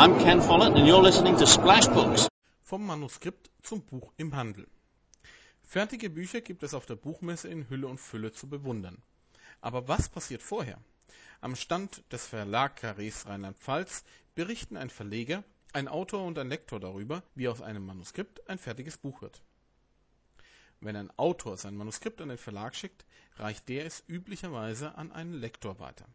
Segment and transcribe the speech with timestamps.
[0.00, 2.28] I'm Ken Follett and you're listening to Splash Books.
[2.62, 4.68] Vom Manuskript zum Buch im Handel.
[5.64, 9.02] Fertige Bücher gibt es auf der Buchmesse in Hülle und Fülle zu bewundern.
[9.60, 10.78] Aber was passiert vorher?
[11.40, 14.04] Am Stand des Verlag Carrés Rheinland-Pfalz
[14.36, 15.42] berichten ein Verleger,
[15.72, 19.42] ein Autor und ein Lektor darüber, wie aus einem Manuskript ein fertiges Buch wird.
[20.80, 23.04] Wenn ein Autor sein Manuskript an den Verlag schickt,
[23.36, 26.06] reicht der es üblicherweise an einen Lektor weiter.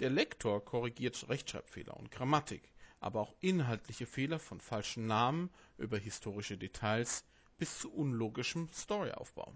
[0.00, 6.56] Der Lektor korrigiert Rechtschreibfehler und Grammatik, aber auch inhaltliche Fehler von falschen Namen über historische
[6.56, 7.24] Details
[7.58, 9.52] bis zu unlogischem Storyaufbau.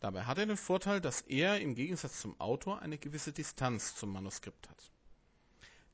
[0.00, 4.12] Dabei hat er den Vorteil, dass er im Gegensatz zum Autor eine gewisse Distanz zum
[4.12, 4.92] Manuskript hat.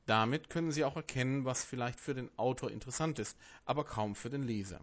[0.05, 4.29] Damit können Sie auch erkennen, was vielleicht für den Autor interessant ist, aber kaum für
[4.29, 4.79] den Leser.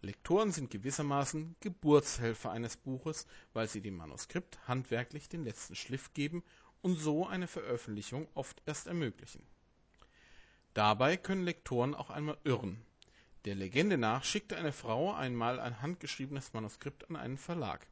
[0.00, 6.42] Lektoren sind gewissermaßen Geburtshelfer eines Buches, weil sie dem Manuskript handwerklich den letzten Schliff geben
[6.82, 9.42] und so eine Veröffentlichung oft erst ermöglichen.
[10.74, 12.84] Dabei können Lektoren auch einmal irren.
[13.44, 17.86] Der Legende nach schickte eine Frau einmal ein handgeschriebenes Manuskript an einen Verlag.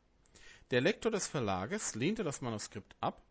[0.73, 3.23] Der Lektor des Verlages lehnte das Manuskript ab,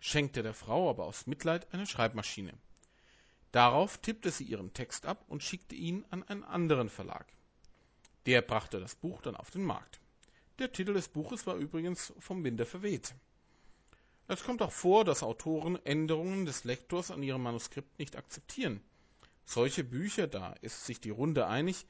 [0.00, 2.52] schenkte der Frau aber aus Mitleid eine Schreibmaschine.
[3.52, 7.26] Darauf tippte sie ihren Text ab und schickte ihn an einen anderen Verlag.
[8.26, 10.00] Der brachte das Buch dann auf den Markt.
[10.58, 13.14] Der Titel des Buches war übrigens vom Winde verweht.
[14.26, 18.80] Es kommt auch vor, dass Autoren Änderungen des Lektors an ihrem Manuskript nicht akzeptieren.
[19.46, 21.86] Solche Bücher, da ist sich die Runde einig,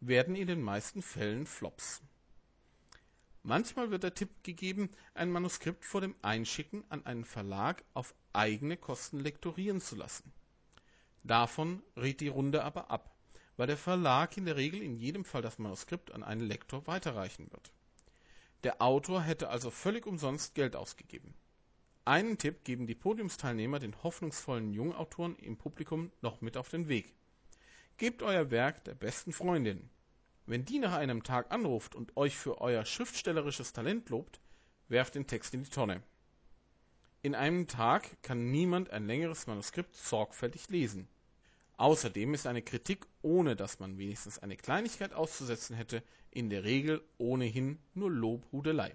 [0.00, 2.00] werden in den meisten Fällen Flops.
[3.42, 8.76] Manchmal wird der Tipp gegeben, ein Manuskript vor dem Einschicken an einen Verlag auf eigene
[8.76, 10.32] Kosten lektorieren zu lassen.
[11.24, 13.14] Davon rät die Runde aber ab,
[13.56, 17.50] weil der Verlag in der Regel in jedem Fall das Manuskript an einen Lektor weiterreichen
[17.50, 17.72] wird.
[18.62, 21.34] Der Autor hätte also völlig umsonst Geld ausgegeben.
[22.06, 27.12] Einen Tipp geben die Podiumsteilnehmer den hoffnungsvollen Jungautoren im Publikum noch mit auf den Weg.
[27.98, 29.90] Gebt euer Werk der besten Freundin.
[30.46, 34.40] Wenn die nach einem Tag anruft und euch für euer schriftstellerisches Talent lobt,
[34.88, 36.02] werft den Text in die Tonne.
[37.20, 41.06] In einem Tag kann niemand ein längeres Manuskript sorgfältig lesen.
[41.76, 47.02] Außerdem ist eine Kritik, ohne dass man wenigstens eine Kleinigkeit auszusetzen hätte, in der Regel
[47.18, 48.94] ohnehin nur Lobhudelei